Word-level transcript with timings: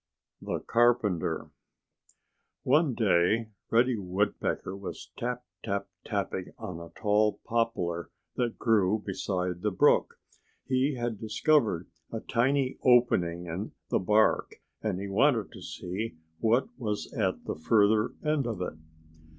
*XIII* 0.01 0.45
*THE 0.53 0.59
CARPENTER* 0.61 1.51
One 2.63 2.95
day 2.95 3.51
Reddy 3.69 3.97
Woodpecker 3.99 4.75
was 4.75 5.11
tap, 5.15 5.45
tap, 5.63 5.89
tapping 6.03 6.53
on 6.57 6.79
a 6.79 6.89
tall 6.99 7.39
poplar 7.45 8.09
that 8.35 8.57
grew 8.57 9.03
beside 9.05 9.61
the 9.61 9.69
brook. 9.69 10.19
He 10.65 10.95
had 10.95 11.19
discovered 11.19 11.87
a 12.11 12.19
tiny 12.19 12.79
opening 12.83 13.45
in 13.45 13.73
the 13.91 13.99
bark 13.99 14.55
and 14.81 14.99
he 14.99 15.07
wanted 15.07 15.51
to 15.51 15.61
see 15.61 16.17
what 16.39 16.67
was 16.79 17.13
at 17.13 17.43
the 17.45 17.53
further 17.53 18.15
end 18.25 18.47
of 18.47 18.59
it. 18.63 18.73